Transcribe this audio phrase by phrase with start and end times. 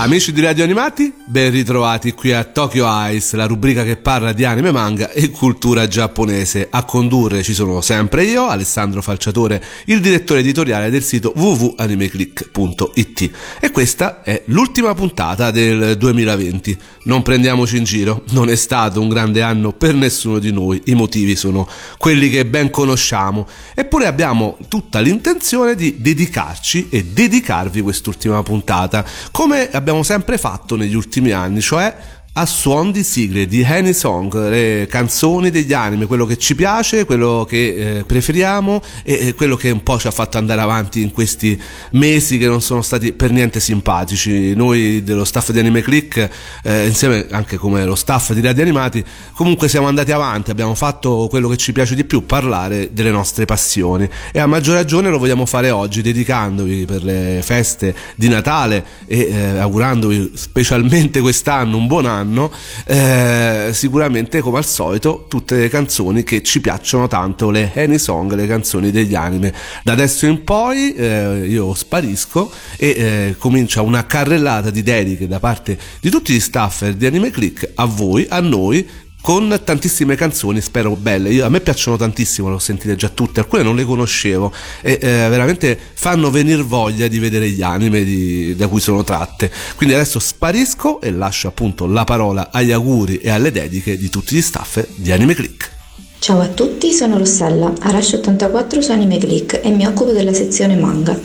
[0.00, 4.44] Amici di Radio Animati, ben ritrovati qui a Tokyo Ice, la rubrica che parla di
[4.44, 6.68] anime, manga e cultura giapponese.
[6.70, 13.30] A condurre ci sono sempre io, Alessandro Falciatore, il direttore editoriale del sito www.animeclick.it.
[13.58, 16.78] E questa è l'ultima puntata del 2020.
[17.08, 20.94] Non prendiamoci in giro, non è stato un grande anno per nessuno di noi, i
[20.94, 23.48] motivi sono quelli che ben conosciamo.
[23.74, 30.76] Eppure abbiamo tutta l'intenzione di dedicarci e dedicarvi quest'ultima puntata, come abbiamo abbiamo sempre fatto
[30.76, 31.94] negli ultimi anni, cioè
[32.38, 37.04] a suon di sigle, di Any Song, le canzoni degli anime, quello che ci piace,
[37.04, 41.02] quello che eh, preferiamo e, e, quello che un po' ci ha fatto andare avanti
[41.02, 41.60] in questi
[41.92, 44.54] mesi che non sono stati per niente simpatici.
[44.54, 46.30] Noi dello staff di Anime Click,
[46.62, 51.26] eh, insieme anche come lo staff di Radio Animati, comunque siamo andati avanti, abbiamo fatto
[51.28, 55.18] quello che ci piace di più, parlare delle nostre passioni e a maggior ragione lo
[55.18, 61.88] vogliamo fare oggi dedicandovi per le feste di Natale e eh, augurandovi specialmente quest'anno un
[61.88, 62.52] buon anno anno,
[62.84, 68.34] eh, sicuramente come al solito tutte le canzoni che ci piacciono tanto, le Any Song,
[68.34, 69.52] le canzoni degli anime.
[69.82, 75.40] Da adesso in poi eh, io sparisco e eh, comincia una carrellata di dediche da
[75.40, 78.86] parte di tutti gli staffer di Anime Click a voi, a noi
[79.20, 81.30] con tantissime canzoni, spero belle.
[81.30, 84.98] Io, a me piacciono tantissimo, le ho sentite già tutte, alcune non le conoscevo e
[85.00, 89.50] eh, veramente fanno venire voglia di vedere gli anime di, da cui sono tratte.
[89.76, 94.34] Quindi adesso sparisco e lascio appunto la parola agli auguri e alle dediche di tutti
[94.34, 95.76] gli staff di Anime Click.
[96.20, 101.18] Ciao a tutti, sono Rossella, Arash84 su Anime Click e mi occupo della sezione manga.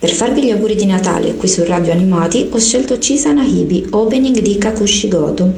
[0.00, 4.38] Per farvi gli auguri di Natale qui su Radio Animati ho scelto Chisana Hibi, opening
[4.38, 5.52] di Kakushigoto.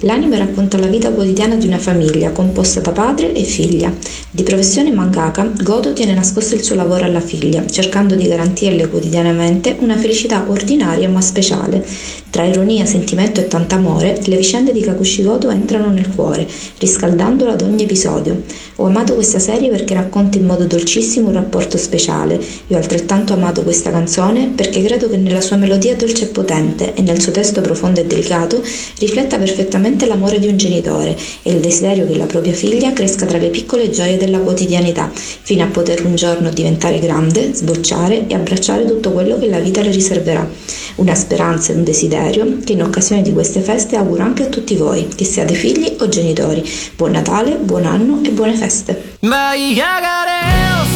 [0.00, 3.90] L'anime racconta la vita quotidiana di una famiglia composta da padre e figlia.
[4.30, 9.76] Di professione mangaka, Goto tiene nascosto il suo lavoro alla figlia, cercando di garantirle quotidianamente
[9.78, 11.82] una felicità ordinaria ma speciale.
[12.28, 17.62] Tra ironia, sentimento e tanto amore, le vicende di Kakushigoto entrano nel cuore, riscaldandolo ad
[17.62, 18.42] ogni episodio.
[18.76, 22.38] Ho amato questa serie perché racconta in modo dolcissimo un rapporto speciale.
[22.66, 26.93] Io ho altrettanto amato questa canzone perché credo che nella sua melodia dolce e potente
[26.93, 28.61] e nel suo testo profondo e delicato
[28.97, 33.37] rifletta perfettamente l'amore di un genitore e il desiderio che la propria figlia cresca tra
[33.37, 38.85] le piccole gioie della quotidianità, fino a poter un giorno diventare grande, sbocciare e abbracciare
[38.85, 40.49] tutto quello che la vita le riserverà.
[40.95, 44.75] Una speranza e un desiderio che in occasione di queste feste auguro anche a tutti
[44.75, 46.63] voi, che siate figli o genitori.
[46.95, 48.69] Buon Natale, buon anno e buone feste!
[48.71, 49.11] feste.
[49.21, 50.31] 舞い上がれ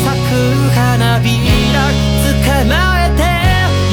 [0.03, 1.48] 咲く花び
[2.50, 2.74] ら捕ま
[3.04, 3.22] えて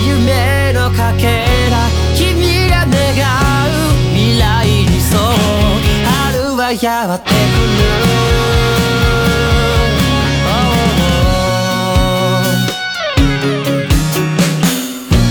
[0.05, 3.77] 夢のかけら君が願う
[4.13, 5.19] 未来にそう
[6.05, 7.37] 春はやってくる。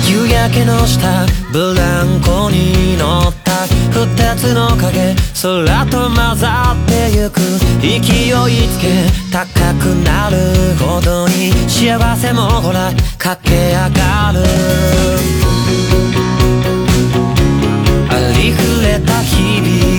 [0.08, 3.45] 夕焼けの下ブランコに乗って
[3.92, 7.40] 二つの影空と混ざってゆく。
[7.80, 10.36] 勢いつけ高くなる
[10.78, 14.40] ほどに幸せもほら駆け上がる。
[18.08, 19.95] ありふれた日々。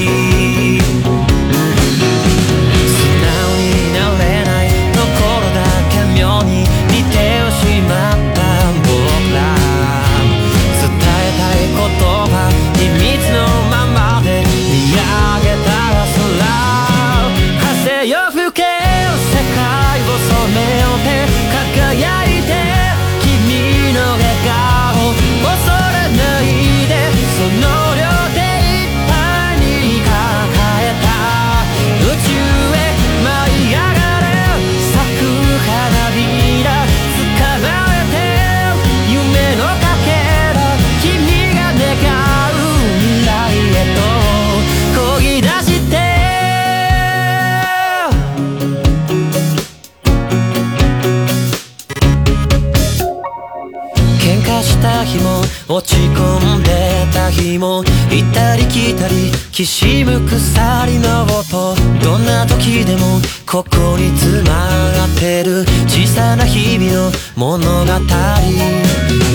[59.57, 67.92] きしむ鎖の音どんな時でもここに繋がってる小さな日々の物語。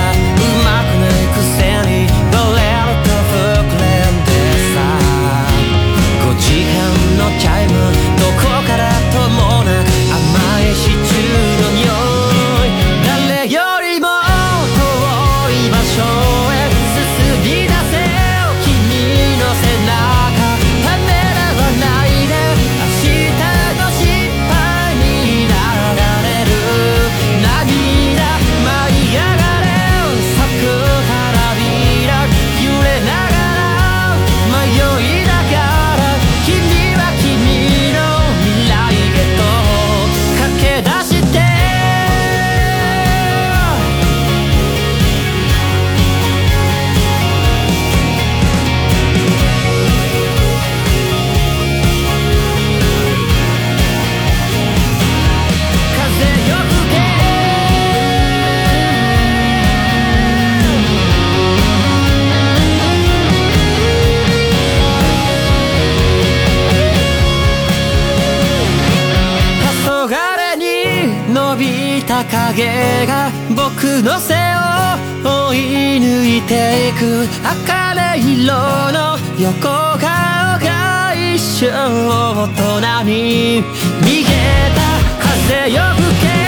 [72.57, 75.59] 影が僕の背を追い
[75.99, 77.29] 抜いていく。
[77.45, 78.47] 茜色
[78.93, 83.63] の横顔が一生大人に
[84.01, 84.29] 逃げ
[84.75, 84.81] た。
[85.21, 86.46] 風よ吹け。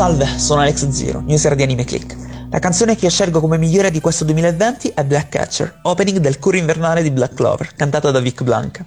[0.00, 2.16] Salve, sono Alex Zero, user di Anime Click.
[2.50, 6.38] La canzone che io scelgo come migliore di questo 2020 è Black Catcher, opening del
[6.38, 8.86] cuore invernale di Black Clover, cantata da Vic Blanca.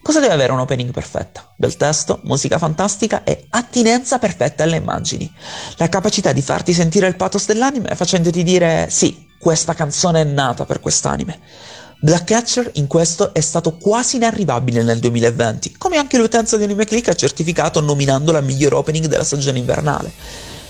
[0.00, 1.52] Cosa deve avere un opening perfetto?
[1.58, 5.30] Bel testo, musica fantastica e attinenza perfetta alle immagini.
[5.76, 10.64] La capacità di farti sentire il pathos dell'anime facendoti dire sì, questa canzone è nata
[10.64, 11.38] per quest'anime.
[11.98, 16.84] Black Catcher in questo è stato quasi inarrivabile nel 2020, come anche l'utenza di Anime
[16.84, 20.12] Click ha certificato nominandola miglior opening della stagione invernale.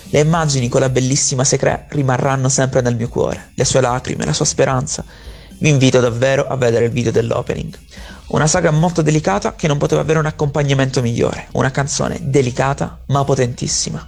[0.09, 4.31] Le immagini con la bellissima Secret rimarranno sempre nel mio cuore, le sue lacrime, la
[4.31, 5.03] sua speranza.
[5.59, 7.77] Vi invito davvero a vedere il video dell'opening.
[8.27, 13.25] Una saga molto delicata che non poteva avere un accompagnamento migliore, una canzone delicata ma
[13.25, 14.07] potentissima.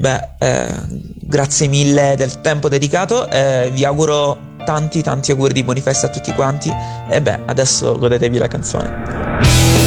[0.00, 0.66] Beh, eh,
[1.20, 6.08] grazie mille del tempo dedicato, eh, vi auguro tanti tanti auguri di buoni feste a
[6.08, 6.72] tutti quanti
[7.10, 9.79] e beh, adesso godetevi la canzone.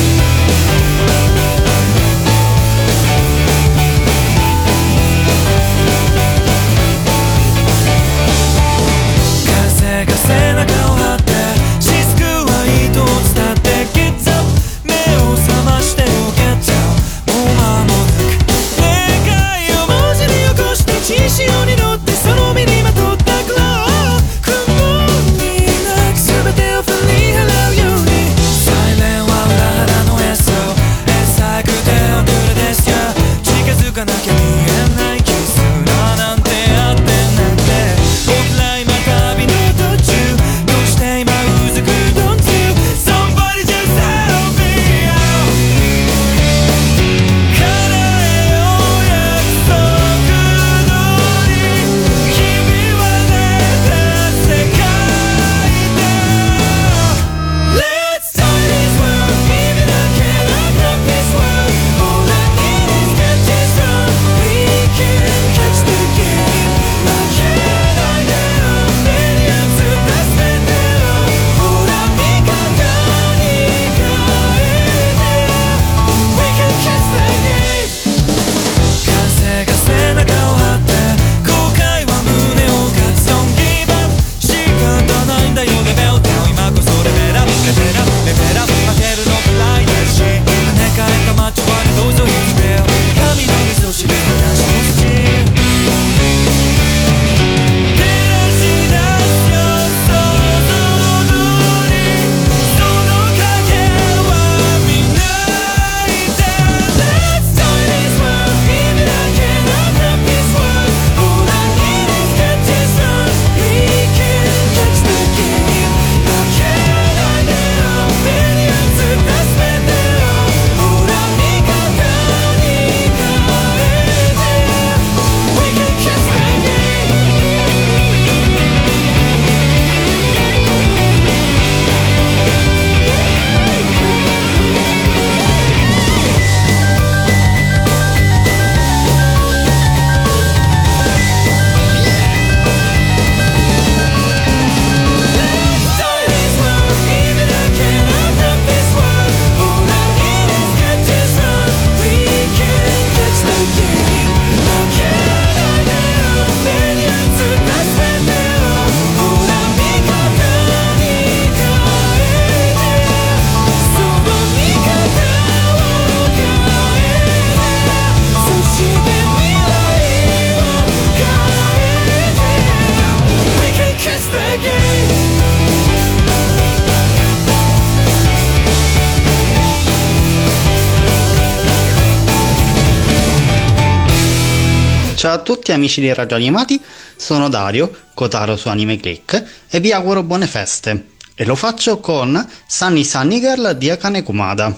[185.34, 186.80] a tutti amici di Radio Animati,
[187.16, 191.08] sono Dario, Kotaro su Anime Click e vi auguro buone feste.
[191.36, 194.78] E lo faccio con Sunny Sunny Girl di Akane Kumada,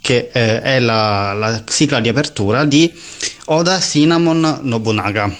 [0.00, 2.92] che eh, è la, la sigla di apertura di
[3.46, 5.34] Oda Cinnamon Nobunaga.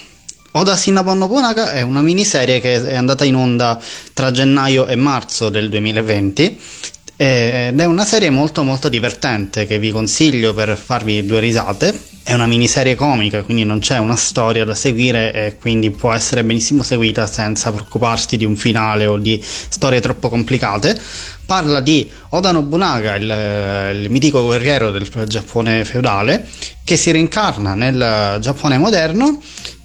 [0.53, 3.79] Oda Cinnamon Nobunaga è una miniserie che è andata in onda
[4.13, 6.59] tra gennaio e marzo del 2020
[7.19, 11.99] ed è una serie molto molto divertente che vi consiglio per farvi due risate.
[12.23, 16.43] È una miniserie comica, quindi non c'è una storia da seguire e quindi può essere
[16.43, 21.01] benissimo seguita senza preoccuparsi di un finale o di storie troppo complicate.
[21.47, 26.49] Parla di Oda Nobunaga, il, eh, il mitico guerriero del Giappone feudale,
[26.85, 29.41] che si reincarna nel Giappone moderno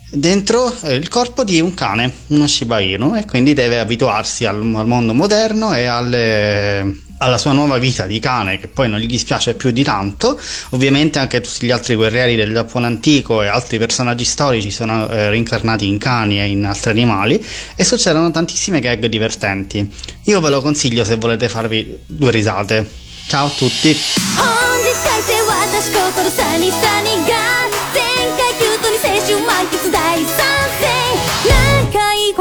[0.09, 4.87] dentro il corpo di un cane, uno Shiba Inu, e quindi deve abituarsi al, al
[4.87, 9.53] mondo moderno e alle alla sua nuova vita di cane, che poi non gli dispiace
[9.53, 10.39] più di tanto.
[10.71, 15.29] Ovviamente anche tutti gli altri guerrieri del Giappone antico e altri personaggi storici sono eh,
[15.29, 17.43] reincarnati in cani e in altri animali
[17.75, 19.89] e succedono tantissime gag divertenti.
[20.25, 22.89] Io ve lo consiglio se volete farvi due risate.
[23.27, 23.95] Ciao a tutti!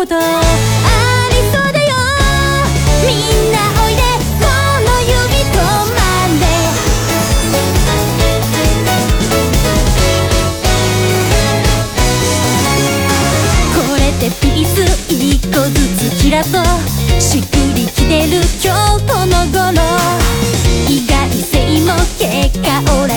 [0.01, 0.90] こと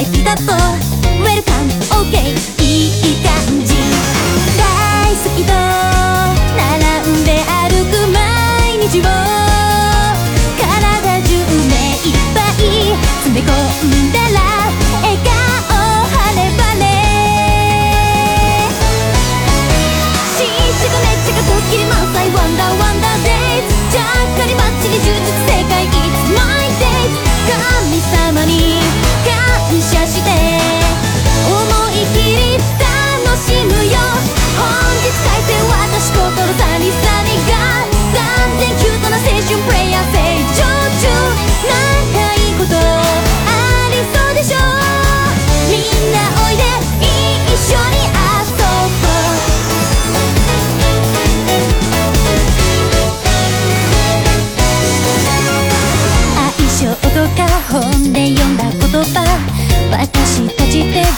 [0.03, 0.92] 大好だと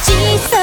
[0.04, 0.55] 小さ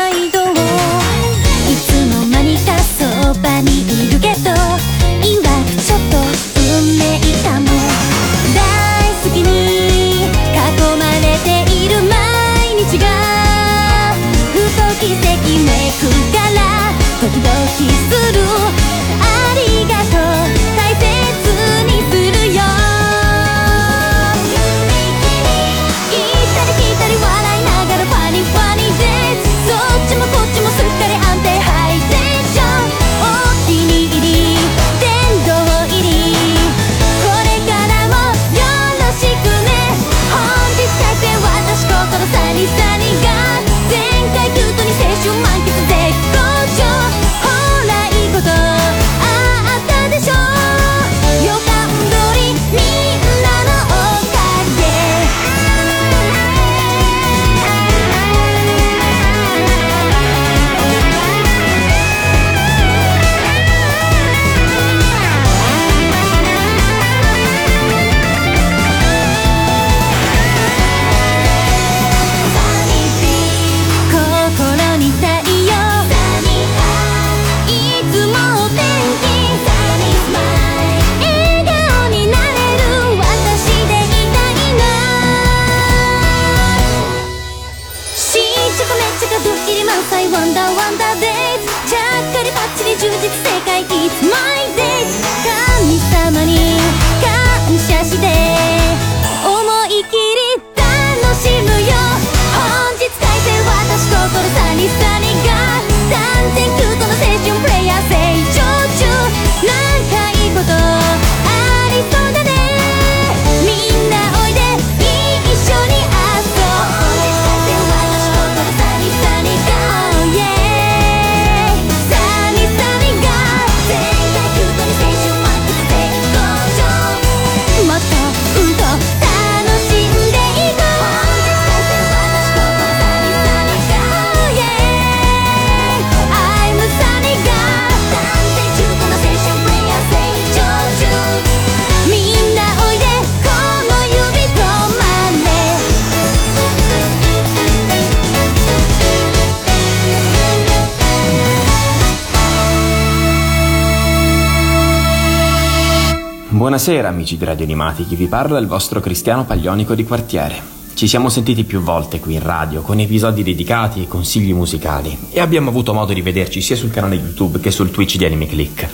[156.62, 160.62] Buonasera amici di Radio Animati, chi vi parla il vostro Cristiano Paglionico di quartiere.
[160.95, 165.40] Ci siamo sentiti più volte qui in radio con episodi dedicati e consigli musicali e
[165.40, 168.88] abbiamo avuto modo di vederci sia sul canale YouTube che sul Twitch di Anime Click.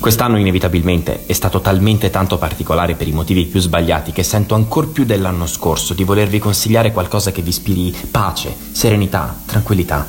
[0.00, 4.86] Quest'anno inevitabilmente è stato talmente tanto particolare per i motivi più sbagliati che sento ancora
[4.86, 10.08] più dell'anno scorso di volervi consigliare qualcosa che vi ispiri pace, serenità, tranquillità.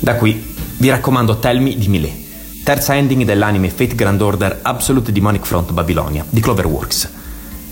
[0.00, 2.25] Da qui vi raccomando Tell Me di Millet,
[2.66, 7.08] terza ending dell'anime Fate Grand Order Absolute Demonic Front Babylonia di Cloverworks.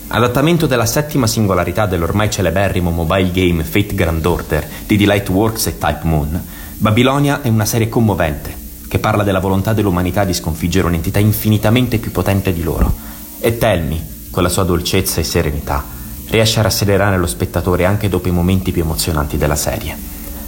[0.07, 5.99] Adattamento della settima singolarità dell'ormai celeberrimo mobile game Fate Grand Order di Delightworks e Type
[6.03, 6.41] Moon,
[6.77, 8.55] Babilonia è una serie commovente
[8.87, 12.95] che parla della volontà dell'umanità di sconfiggere un'entità infinitamente più potente di loro.
[13.41, 15.83] E Telmi, con la sua dolcezza e serenità,
[16.29, 19.93] riesce a rasserenare lo spettatore anche dopo i momenti più emozionanti della serie.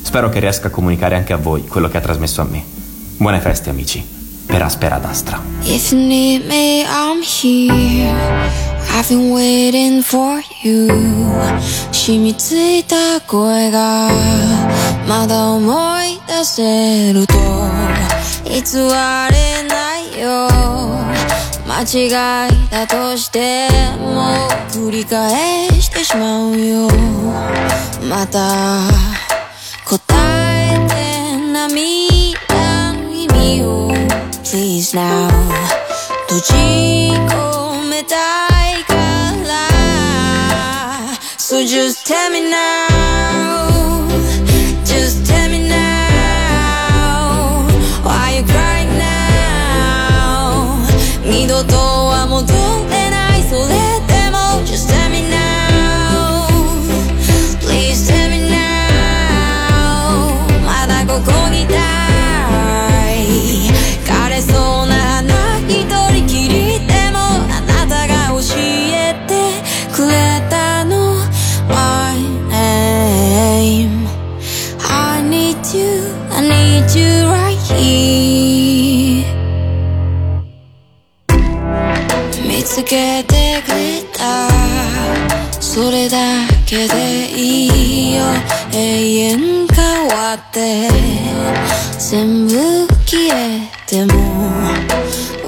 [0.04, 2.64] Spero che riesca a comunicare anche a voi quello che ha trasmesso a me.
[3.18, 4.17] Buone feste amici,
[4.48, 5.42] per Aspera d'Astra.
[5.64, 8.16] If you need me, I'm here.
[8.98, 10.88] I've been waiting for you
[11.92, 14.10] 染みついた声が
[15.08, 17.34] まだ思い出せると
[18.46, 20.48] 偽れないよ
[21.68, 23.68] 間違いだとして
[24.00, 26.88] も繰り返してしまうよ
[28.10, 28.88] また
[29.86, 32.07] 答えて涙
[34.47, 35.29] Please now
[36.29, 36.53] 閉じ
[37.29, 38.17] 込めた
[38.71, 38.95] いか
[39.49, 39.51] ら
[41.39, 42.89] So just tell me now
[44.85, 45.75] Just tell me now
[48.05, 50.77] Why you crying now
[51.25, 52.53] 二度とは戻
[52.91, 53.69] れないそれ
[54.07, 56.47] でも Just tell me now
[57.61, 58.55] Please tell me now
[60.65, 61.96] まだここにいた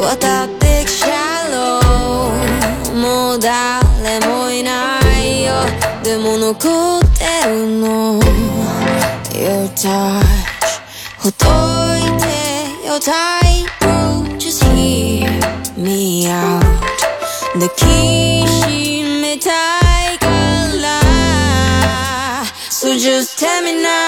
[0.08, 1.80] 渡ってきちゃろ
[2.92, 5.52] うもう誰もいないよ
[6.02, 8.20] でも残ってるの
[9.32, 10.22] Your touch
[11.18, 11.34] ほど
[11.96, 12.24] いて
[12.86, 13.86] よタイプ
[14.38, 15.28] Just hear
[15.76, 16.60] me out
[17.54, 17.84] 抱き
[18.48, 19.50] しめた
[20.12, 20.26] いか
[20.82, 24.07] ら So just tell me now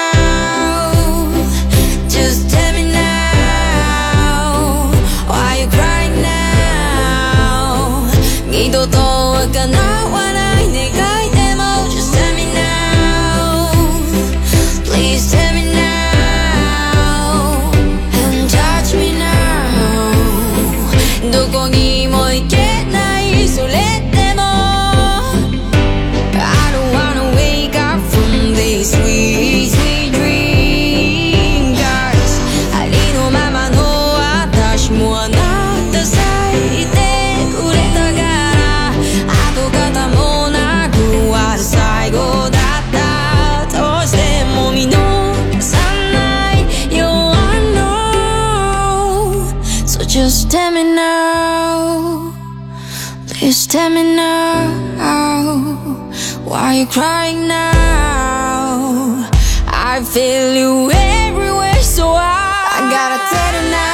[56.91, 59.29] Crying now.
[59.67, 63.90] I feel you everywhere so I, I gotta tell you now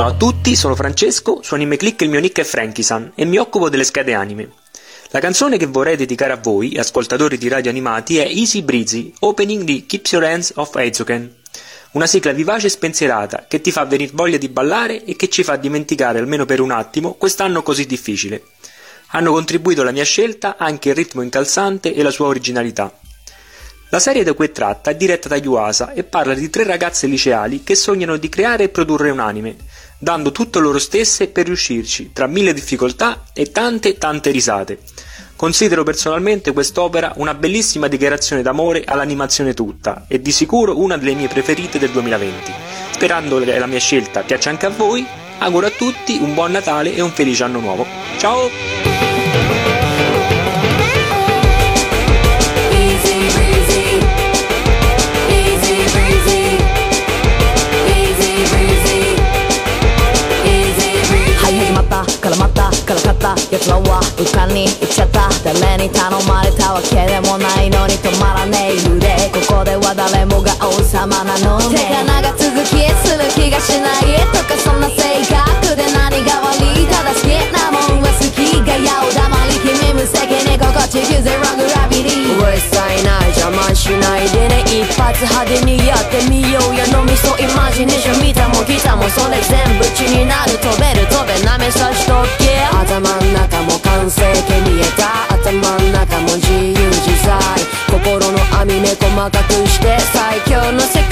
[0.00, 3.36] Ciao a tutti, sono Francesco, su Anime Click il mio nick è Frankisan e mi
[3.36, 4.48] occupo delle schede anime.
[5.10, 9.62] La canzone che vorrei dedicare a voi, ascoltatori di radio animati, è Easy Breezy, opening
[9.62, 11.36] di Keeps Your Hands of Aizuken.
[11.90, 15.42] Una sigla vivace e spensierata che ti fa venire voglia di ballare e che ci
[15.42, 18.44] fa dimenticare almeno per un attimo quest'anno così difficile.
[19.08, 22.90] Hanno contribuito alla mia scelta anche il ritmo incalzante e la sua originalità.
[23.92, 27.08] La serie da cui è tratta è diretta da Yuasa e parla di tre ragazze
[27.08, 29.56] liceali che sognano di creare e produrre un anime,
[30.00, 34.78] dando tutto loro stesse per riuscirci, tra mille difficoltà e tante tante risate.
[35.36, 41.28] Considero personalmente quest'opera una bellissima dichiarazione d'amore all'animazione tutta e di sicuro una delle mie
[41.28, 42.52] preferite del 2020.
[42.92, 45.06] Sperando che la mia scelta piaccia anche a voi,
[45.38, 47.86] auguro a tutti un buon Natale e un felice anno nuovo.
[48.18, 49.19] Ciao!
[62.90, 77.99] からかった奴らは浮かに行っちゃった誰に頼まれたわけでもないのに止まらねえ腕ここでは誰もが王様なのね手が長続きする気がしないとかそんな性格で何が悪いただ好きなもん
[85.26, 93.04] 派手にやってみようや脳みそイマジネーション見たも来たもそれ全部血になる飛べる飛べなめさしとけ頭ん
[93.34, 96.72] 中も完成形見えた頭ん中も自由
[97.04, 97.36] 自在
[97.90, 101.09] 心の網目細かくして最強の世界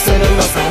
[0.00, 0.69] Set to my.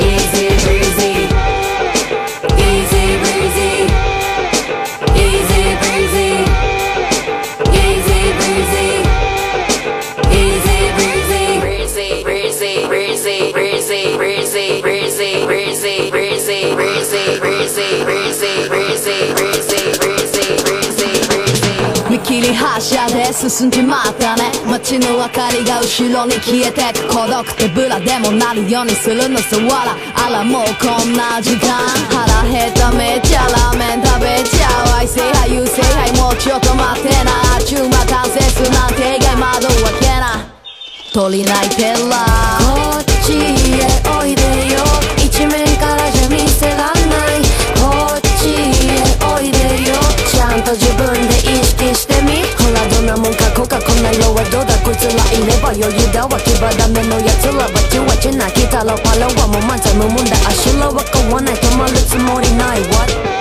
[22.30, 27.42] 切り発車で進んじまったね街の明かりが後ろに消えてく孤独。
[27.58, 29.58] 手ぶらでもなるようにするのさ。
[29.58, 31.74] わらあらもうこんな時間。
[32.14, 35.02] 腹減っためっちゃラーメン食べちゃう。
[35.02, 37.34] 愛せはい優勢はいもうちょっと待ってな。
[37.66, 40.46] 中馬完成すなんて意外窓開けな。
[41.12, 44.86] 鳥鳴いてらこっちへおいでよ。
[45.18, 47.42] 一面からじゃ見せらんない。
[47.74, 49.98] こっちへおいでよ。
[50.30, 51.49] ちゃんと自分で
[53.10, 63.39] なもんかこうかこんな色はどうだこいつらいれば余裕だわ牙ダメのやつらバチバチュなきたらパラはもう満載無問だあしらは買わない止まるつもりない What?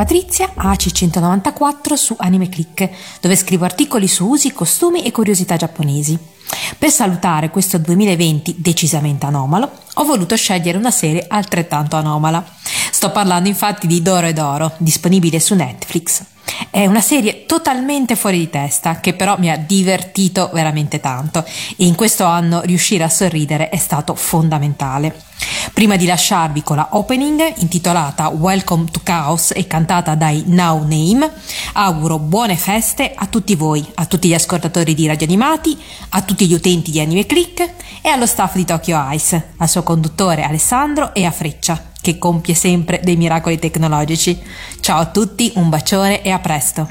[0.00, 2.88] Patrizia, AC194 su Anime Click,
[3.20, 6.18] dove scrivo articoli su usi, costumi e curiosità giapponesi.
[6.78, 12.42] Per salutare questo 2020 decisamente anomalo, ho voluto scegliere una serie altrettanto anomala.
[12.90, 16.22] Sto parlando infatti di Doro e Doro, disponibile su Netflix.
[16.70, 21.44] È una serie totalmente fuori di testa, che però mi ha divertito veramente tanto
[21.76, 25.28] e in questo anno riuscire a sorridere è stato fondamentale.
[25.72, 31.30] Prima di lasciarvi con la opening intitolata Welcome to Chaos e cantata dai Now Name,
[31.74, 35.78] auguro buone feste a tutti voi, a tutti gli ascoltatori di Radio Animati,
[36.10, 39.82] a tutti gli utenti di Anime Click e allo staff di Tokyo Ice, al suo
[39.82, 44.40] conduttore Alessandro e a Freccia, che compie sempre dei miracoli tecnologici.
[44.80, 46.86] Ciao a tutti, un bacione e a presto!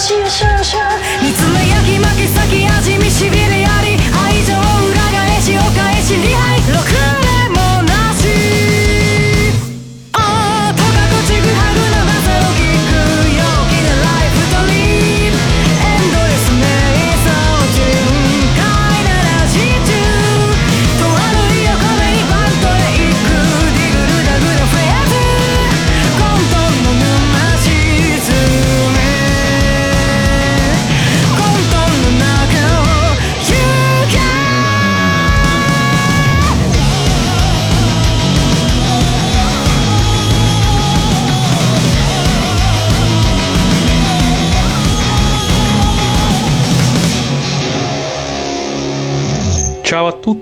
[0.00, 0.26] 心越
[0.62, 0.78] 受。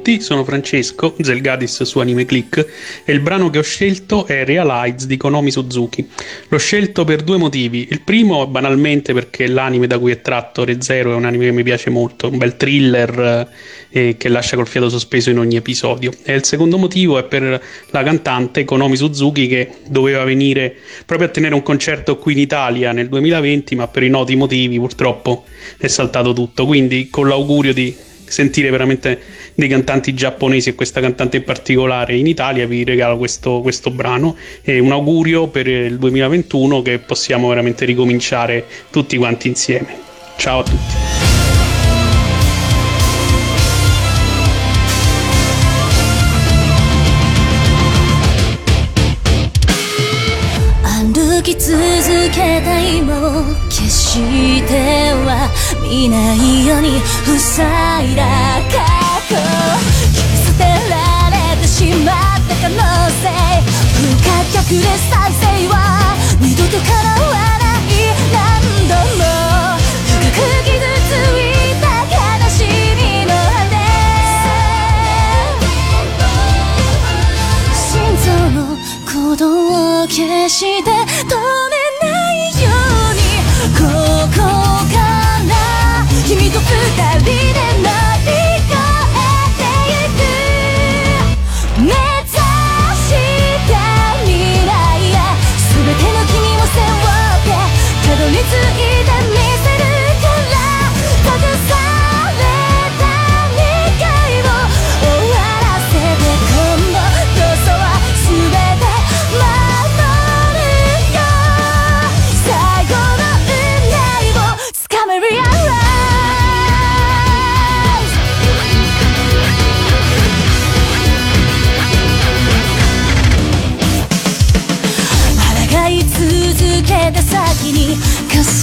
[0.09, 2.67] tutti, sono Francesco, Zelgadis su Anime Click
[3.05, 6.09] e il brano che ho scelto è Realize di Konomi Suzuki.
[6.49, 7.87] L'ho scelto per due motivi.
[7.91, 11.53] Il primo, banalmente, perché l'anime da cui è tratto Re Zero è un anime che
[11.53, 13.49] mi piace molto, un bel thriller
[13.91, 16.11] eh, che lascia col fiato sospeso in ogni episodio.
[16.23, 21.31] E il secondo motivo è per la cantante Konomi Suzuki che doveva venire proprio a
[21.31, 25.45] tenere un concerto qui in Italia nel 2020, ma per i noti motivi purtroppo
[25.77, 26.65] è saltato tutto.
[26.65, 32.29] Quindi con l'augurio di sentire veramente dei cantanti giapponesi e questa cantante in particolare in
[32.29, 34.37] Italia, vi regalo questo, questo brano.
[34.63, 39.97] È un augurio per il 2021 che possiamo veramente ricominciare tutti quanti insieme.
[40.37, 41.27] Ciao a tutti.
[51.43, 51.79] き続
[52.31, 54.75] けた今を決して
[55.25, 55.49] は
[55.91, 57.01] 見ないように
[57.39, 58.98] 塞いだ
[59.29, 59.37] く捨
[60.57, 62.77] てられてしまった可能
[63.21, 63.29] 性
[63.93, 65.75] 不可逆で再生は
[66.41, 67.93] 二度と叶わない
[68.33, 68.41] 何
[68.89, 69.21] 度も
[70.09, 72.17] 深く傷ついた悲
[72.49, 72.65] し
[72.97, 73.77] みの果て
[77.77, 78.25] 心臓
[79.45, 82.67] を消して止めないよ
[83.11, 83.21] うに
[83.77, 83.85] こ
[84.33, 84.41] こ
[84.95, 84.97] か
[85.47, 85.53] ら
[86.27, 86.65] 君と二
[87.21, 87.28] 人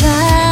[0.05, 0.44] pasar.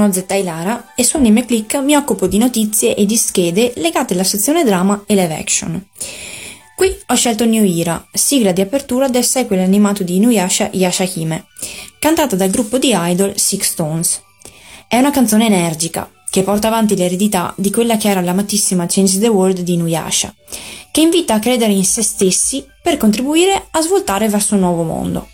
[0.00, 4.14] Sono Zetta Ilara e su Anime Click mi occupo di notizie e di schede legate
[4.14, 5.88] alla sezione drama e live action.
[6.74, 11.44] Qui ho scelto New Era, sigla di apertura del sequel animato di Inuyasha Yashahime,
[11.98, 14.22] cantata dal gruppo di idol Six Stones.
[14.88, 19.28] È una canzone energica, che porta avanti l'eredità di quella che era l'amatissima Change the
[19.28, 20.34] World di Inuyasha,
[20.90, 25.28] che invita a credere in se stessi per contribuire a svoltare verso un nuovo mondo.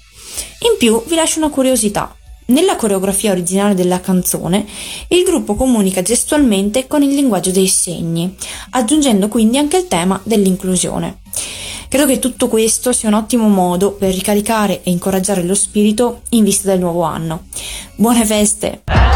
[0.62, 2.15] In più vi lascio una curiosità.
[2.48, 4.64] Nella coreografia originale della canzone,
[5.08, 8.36] il gruppo comunica gestualmente con il linguaggio dei segni,
[8.70, 11.18] aggiungendo quindi anche il tema dell'inclusione.
[11.88, 16.44] Credo che tutto questo sia un ottimo modo per ricaricare e incoraggiare lo spirito in
[16.44, 17.46] vista del nuovo anno.
[17.96, 19.15] Buone feste!「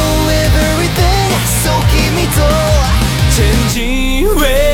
[1.45, 2.41] そう君と
[3.33, 4.70] チェンジウェイ。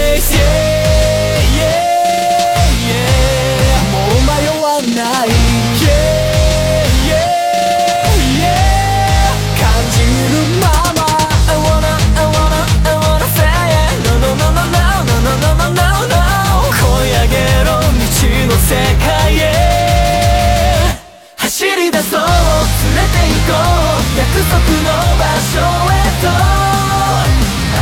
[21.98, 26.30] たそう連れて行こう約束の場所へと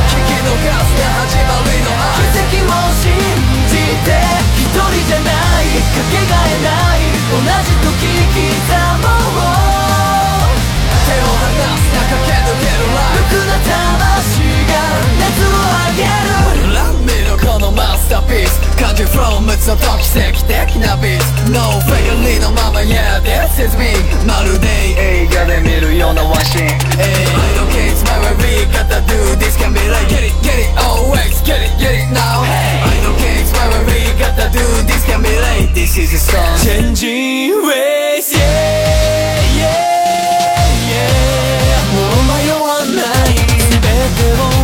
[0.08, 3.12] 聞き逃すが始まりの愛奇跡も信
[3.68, 4.16] じて
[4.56, 5.35] 一人じゃない
[19.75, 28.37] のと奇跡的なビーツ No failure のまま yeah this is me まるで映画で見るようなワンシーン Hey I don't care it's my way
[28.39, 31.95] we gotta do this can be like Get it get it always get it get
[31.99, 35.75] it now I don't care it's my way we gotta do this can be like
[35.75, 38.39] This is a song Changing ways yeah
[39.59, 39.75] yeah
[40.95, 41.11] yeah
[41.91, 43.91] もう迷わない全て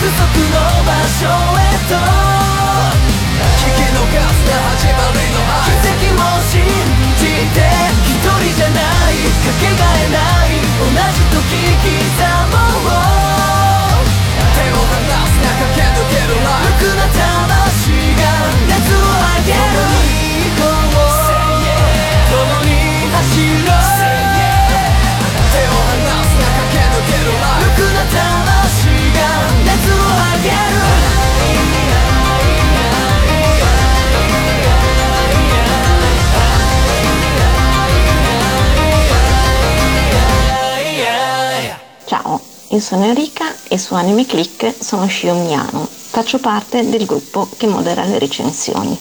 [0.00, 1.92] う約束の場所へと
[3.60, 6.64] 聞き逃すな始まりの愛奇跡も信
[7.16, 7.60] じて
[8.08, 11.52] 一人じゃないかけがえない同じ時刻
[12.48, 12.96] もう
[14.56, 17.29] 手を離すな駆け抜けるライ無垢な
[42.80, 45.86] io sono Enrica e su Anime Click sono Shio Miyano.
[45.86, 48.98] Faccio parte del gruppo che modera le recensioni.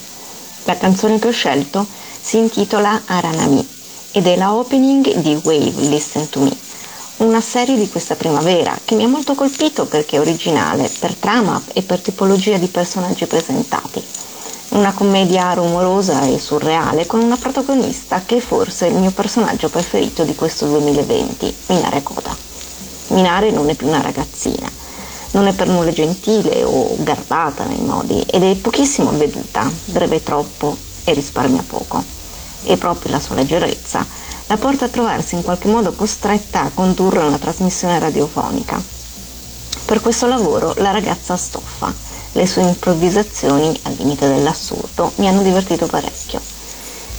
[0.66, 1.86] La canzone che ho scelto
[2.22, 3.66] si intitola Aranami
[4.12, 6.54] ed è la opening di Wave Listen to Me,
[7.18, 11.62] una serie di questa primavera che mi ha molto colpito perché è originale per trama
[11.72, 14.04] e per tipologia di personaggi presentati.
[14.70, 20.26] Una commedia rumorosa e surreale con una protagonista che è forse il mio personaggio preferito
[20.26, 22.49] di questo 2020, Minare Koda.
[23.10, 24.70] Minare non è più una ragazzina,
[25.32, 30.76] non è per nulla gentile o garbata nei modi ed è pochissimo avveduta, breve troppo
[31.04, 32.04] e risparmia poco.
[32.64, 34.06] E proprio la sua leggerezza
[34.48, 38.82] la porta a trovarsi in qualche modo costretta a condurre una trasmissione radiofonica.
[39.86, 41.94] Per questo lavoro la ragazza stoffa,
[42.32, 46.59] le sue improvvisazioni al limite dell'assurdo mi hanno divertito parecchio.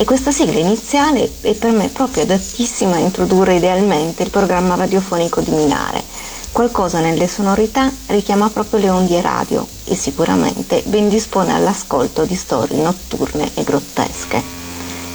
[0.00, 5.42] E questa sigla iniziale è per me proprio adattissima a introdurre idealmente il programma radiofonico
[5.42, 6.02] di Minare.
[6.52, 12.80] Qualcosa nelle sonorità richiama proprio le ondie radio e sicuramente ben dispone all'ascolto di storie
[12.80, 14.42] notturne e grottesche.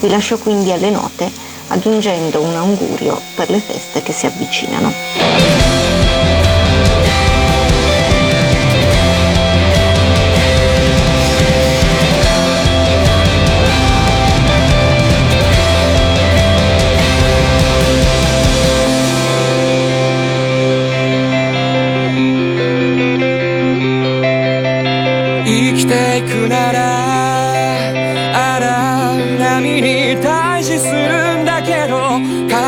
[0.01, 1.31] Vi lascio quindi alle note
[1.69, 5.94] aggiungendo un augurio per le feste che si avvicinano.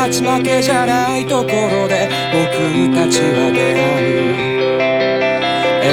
[0.08, 4.48] 勝ち負けじゃないところで僕たちは出会う。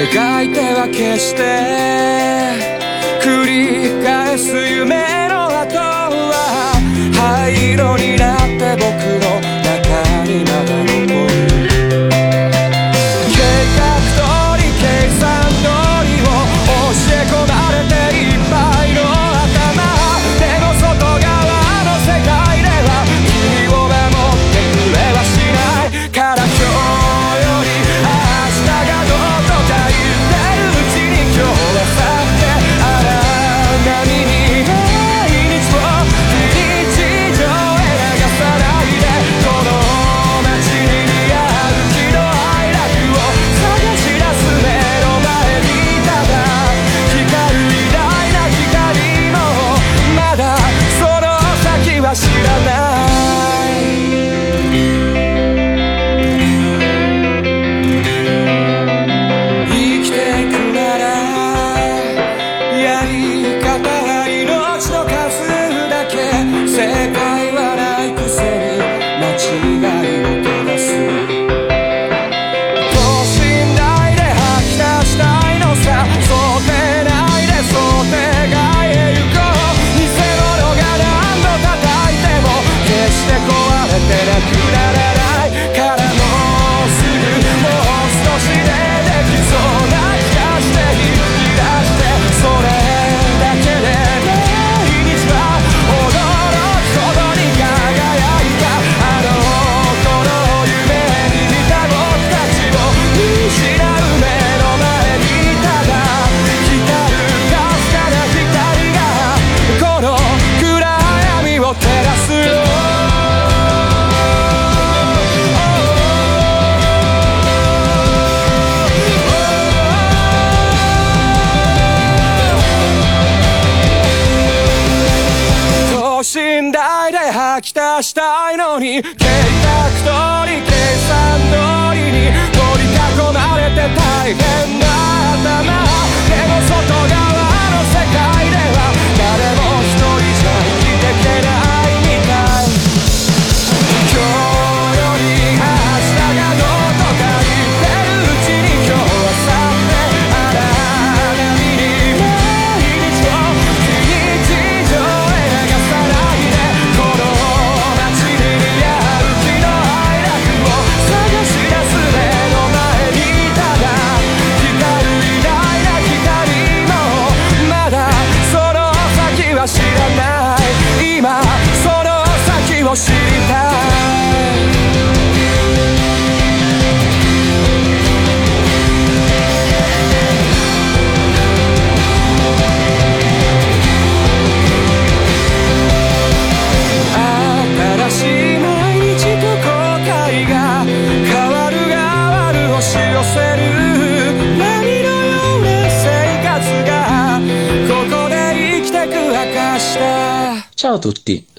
[0.08, 1.42] 描いては決して
[3.22, 6.72] 繰り返す夢の後は
[7.14, 8.15] 灰色に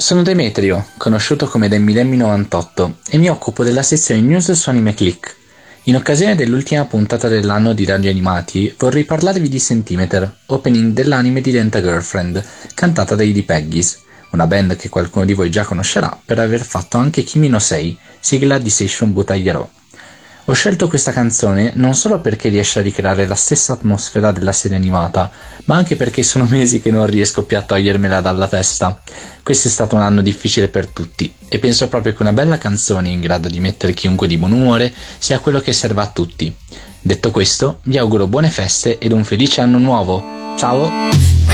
[0.07, 5.34] Sono Demetrio, oh, conosciuto come Demmidemmi98 e mi occupo della sezione news su Anime Click.
[5.86, 11.50] In occasione dell'ultima puntata dell'anno di Radio Animati vorrei parlarvi di Centimeter, opening dell'anime di
[11.50, 12.40] Denta Girlfriend,
[12.72, 16.98] cantata dai The Peggies, una band che qualcuno di voi già conoscerà per aver fatto
[16.98, 19.70] anche Kimino 6, sigla di Seishun Butaiero.
[20.49, 24.76] Ho scelto questa canzone non solo perché riesce a ricreare la stessa atmosfera della serie
[24.76, 25.28] animata,
[25.64, 29.01] ma anche perché sono mesi che non riesco più a togliermela dalla testa.
[29.42, 33.09] Questo è stato un anno difficile per tutti e penso proprio che una bella canzone
[33.09, 36.55] in grado di mettere chiunque di buon umore sia quello che serve a tutti.
[37.01, 40.55] Detto questo, vi auguro buone feste ed un felice anno nuovo.
[40.57, 41.45] Ciao!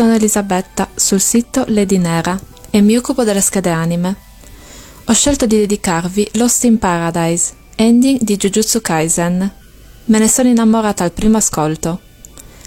[0.00, 2.40] Sono Elisabetta, sul sito Lady Nera,
[2.70, 4.16] e mi occupo delle schede anime.
[5.04, 9.52] Ho scelto di dedicarvi Lost in Paradise, ending di Jujutsu Kaisen.
[10.06, 12.00] Me ne sono innamorata al primo ascolto.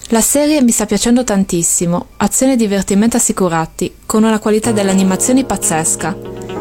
[0.10, 5.44] La serie mi sta piacendo tantissimo, azione e divertimento assicurati, con una qualità delle animazioni
[5.44, 6.16] pazzesca.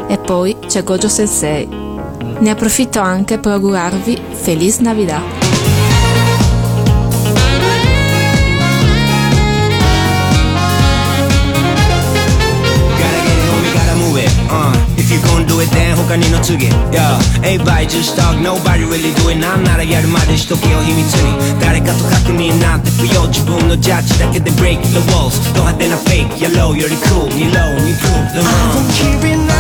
[0.09, 1.69] E poi c'è Gojo Sensei.
[1.69, 5.52] Ne approfitto anche per augurarvi Feliz Navidad!
[14.97, 19.41] If you gon' do it then 他にの次 Yeah Everybody just talk Nobody really do it
[19.41, 29.52] なんならやるまでしとけよ秘密に誰かと確認なんて不要自分のジャッジだけで Break the walls ド派手なフェイク Yellow より cool に low に cool the moon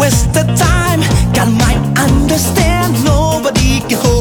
[0.00, 1.00] Waste the time.
[1.34, 3.04] God might understand.
[3.04, 4.19] Nobody can hold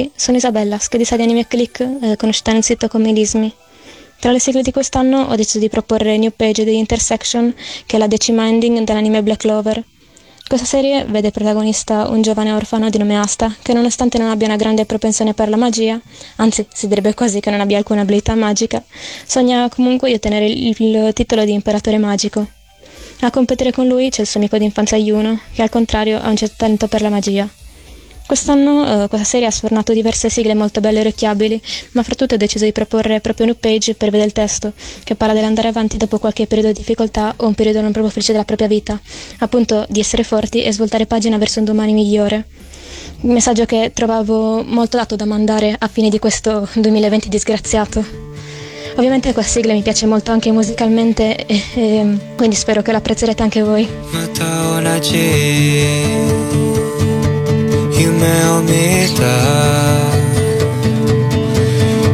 [0.00, 3.52] tutti, sono Isabella, schedista di Anime Click, eh, conosciuta nel sito come Lismi.
[4.18, 7.54] Tra le sigle di quest'anno ho deciso di proporre New Page di Intersection,
[7.86, 9.82] che è la decima ending dell'anime Black Clover.
[10.46, 14.56] Questa serie vede protagonista un giovane orfano di nome Asta, che nonostante non abbia una
[14.56, 15.98] grande propensione per la magia,
[16.36, 18.82] anzi si direbbe quasi che non abbia alcuna abilità magica,
[19.24, 22.46] sogna comunque di ottenere il titolo di imperatore magico.
[23.20, 26.36] A competere con lui c'è il suo amico d'infanzia Yuno, che al contrario ha un
[26.36, 27.48] certo talento per la magia.
[28.30, 31.60] Quest'anno eh, questa serie ha sfornato diverse sigle molto belle e orecchiabili,
[31.94, 34.72] ma fra tutte ho deciso di proporre proprio New Page per vedere il testo,
[35.02, 38.30] che parla dell'andare avanti dopo qualche periodo di difficoltà o un periodo non proprio felice
[38.30, 39.00] della propria vita,
[39.38, 42.46] appunto di essere forti e svoltare pagina verso un domani migliore.
[43.22, 48.04] Un messaggio che trovavo molto dato da mandare a fine di questo 2020 disgraziato.
[48.94, 53.60] Ovviamente questa sigla mi piace molto anche musicalmente e, e quindi spero che l'apprezzerete anche
[53.60, 53.88] voi.
[58.00, 58.08] 夢
[58.48, 58.68] を見
[59.14, 59.20] た。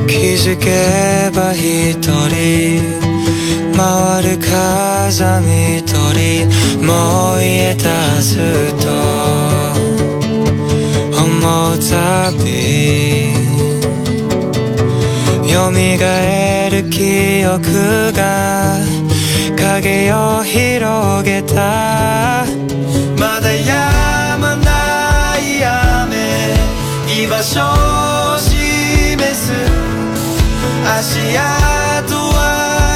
[0.09, 2.83] 気づけば一人。
[3.77, 6.47] 回る風見鳥
[6.85, 8.43] もう言えたずっ
[8.83, 8.89] と。
[11.15, 11.25] 思
[11.73, 12.45] うたび。
[15.47, 18.81] 蘇る記憶が。
[19.57, 22.45] 影を広げた。
[23.19, 23.65] まだ止
[24.39, 24.66] まない雨
[27.29, 28.55] 場所を示
[29.35, 29.53] す
[30.87, 32.39] 足跡は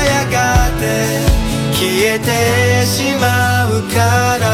[0.07, 0.83] やがて
[1.75, 4.47] 消えてしまうから。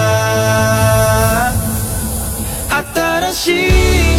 [3.33, 4.16] 新しい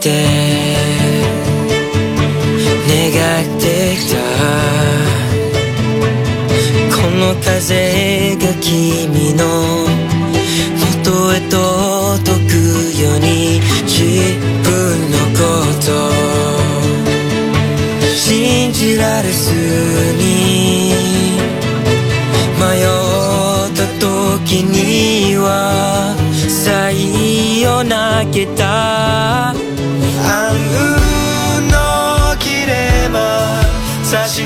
[0.00, 0.06] て
[2.88, 4.16] 願ってきた。
[6.96, 9.42] この風が君の
[11.02, 11.58] 元へ届
[12.46, 12.52] く
[13.00, 13.96] ように自
[14.62, 14.66] 分
[15.10, 15.42] のこ
[15.84, 15.88] と。
[18.14, 19.52] 信じられず
[20.18, 20.92] に
[22.60, 22.86] 迷っ
[23.74, 26.14] た時には
[26.48, 29.67] さよなげた。
[30.30, 33.62] 暗雲の切れ間
[34.04, 34.42] 差し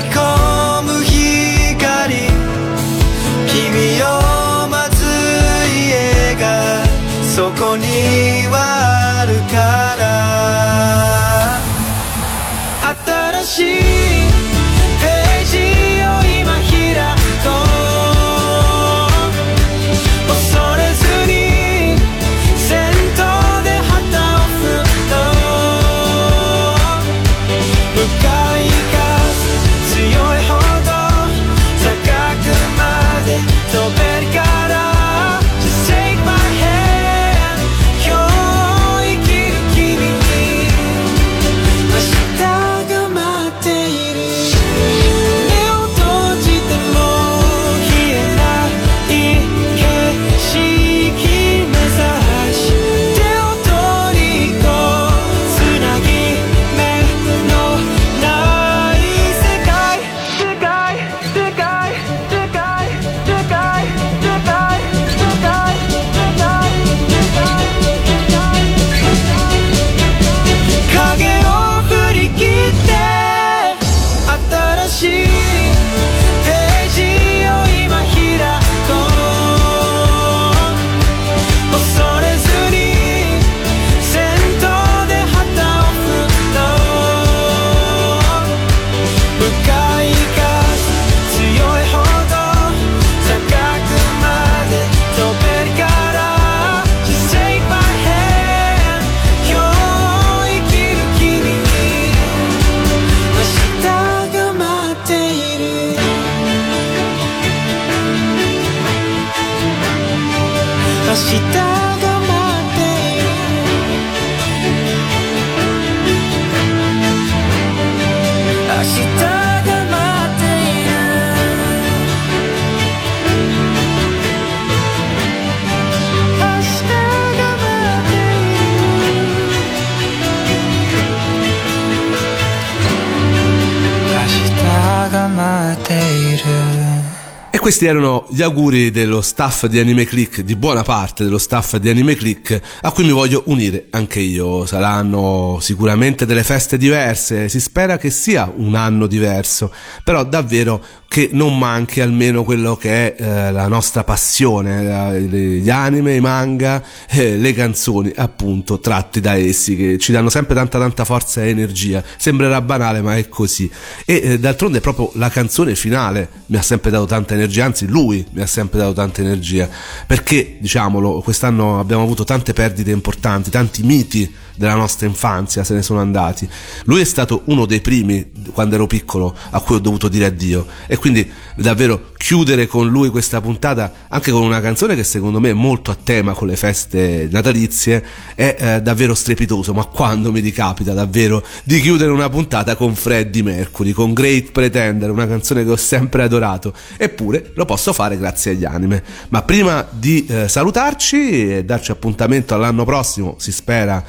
[137.63, 141.87] questi erano gli auguri dello staff di Anime Click, di buona parte dello staff di
[141.87, 144.65] Anime Click, a cui mi voglio unire anche io.
[144.65, 149.71] Saranno sicuramente delle feste diverse, si spera che sia un anno diverso,
[150.03, 150.83] però davvero
[151.13, 156.19] che non manchi almeno quello che è eh, la nostra passione, eh, gli anime, i
[156.19, 161.43] manga, eh, le canzoni appunto tratti da essi che ci danno sempre tanta tanta forza
[161.43, 162.03] e energia.
[162.17, 163.69] Sembrerà banale ma è così.
[164.05, 168.25] E eh, d'altronde proprio la canzone finale mi ha sempre dato tanta energia, anzi lui
[168.31, 169.69] mi ha sempre dato tanta energia,
[170.07, 175.81] perché diciamolo, quest'anno abbiamo avuto tante perdite importanti, tanti miti della nostra infanzia se ne
[175.81, 176.47] sono andati.
[176.85, 180.65] Lui è stato uno dei primi quando ero piccolo a cui ho dovuto dire addio
[180.87, 185.49] e quindi davvero chiudere con lui questa puntata anche con una canzone che secondo me
[185.49, 188.03] è molto a tema con le feste natalizie
[188.35, 193.43] è eh, davvero strepitoso, ma quando mi ricapita davvero di chiudere una puntata con Freddie
[193.43, 198.51] Mercury, con Great Pretender, una canzone che ho sempre adorato, eppure lo posso fare grazie
[198.51, 199.03] agli anime.
[199.29, 204.03] Ma prima di eh, salutarci e darci appuntamento all'anno prossimo, si spera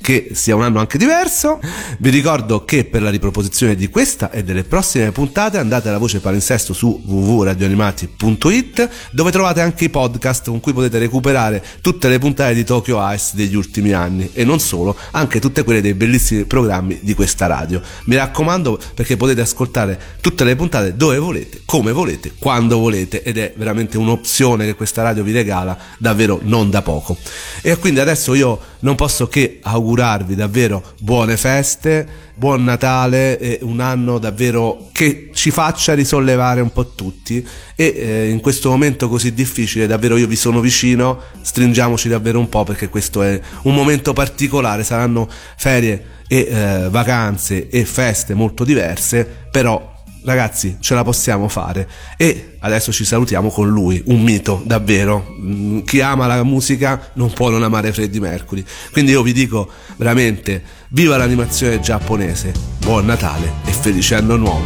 [0.00, 1.60] che sia un anno anche diverso.
[1.98, 6.20] Vi ricordo che per la riproposizione di questa e delle prossime puntate andate alla voce
[6.20, 12.54] palinsesto su www.radioanimati.it dove trovate anche i podcast con cui potete recuperare tutte le puntate
[12.54, 16.98] di Tokyo Ice degli ultimi anni e non solo, anche tutte quelle dei bellissimi programmi
[17.02, 17.80] di questa radio.
[18.04, 23.36] Mi raccomando perché potete ascoltare tutte le puntate dove volete, come volete, quando volete ed
[23.36, 27.16] è veramente un'opzione che questa radio vi regala davvero non da poco.
[27.62, 29.58] E quindi adesso io non posso che
[29.90, 36.72] augurarvi davvero buone feste, buon Natale e un anno davvero che ci faccia risollevare un
[36.72, 37.46] po' tutti.
[37.74, 42.48] E eh, in questo momento così difficile davvero io vi sono vicino, stringiamoci davvero un
[42.48, 48.62] po' perché questo è un momento particolare, saranno ferie e eh, vacanze e feste molto
[48.62, 51.88] diverse, però ragazzi ce la possiamo fare.
[52.16, 55.36] E adesso ci salutiamo con lui un mito davvero.
[55.40, 58.64] Mm, chi ama la musica non può non amare Freddie Mercury.
[58.92, 64.64] Quindi io vi dico veramente viva l'animazione giapponese buon Natale e felice anno nuovo.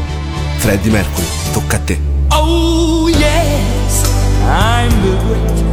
[0.58, 1.98] Freddie Mercury tocca a te.
[2.28, 4.02] Oh yes,
[4.46, 5.64] I'm the great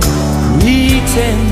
[0.59, 1.50] pretender.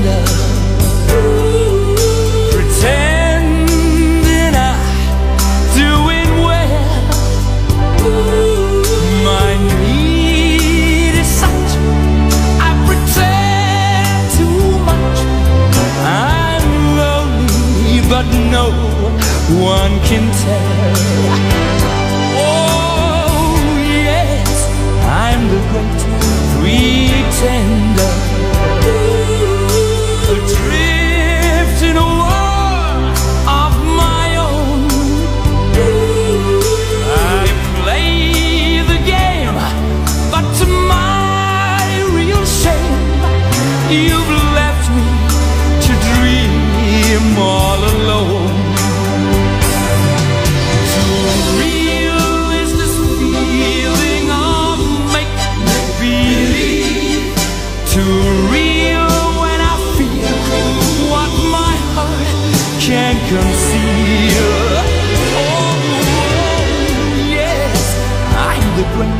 [68.96, 69.19] bring